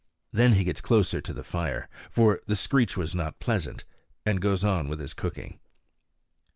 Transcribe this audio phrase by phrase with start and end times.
[0.33, 3.85] Then he gets closer to the fire, for the screech was not pleasant,
[4.25, 5.59] and goes on with his cooking.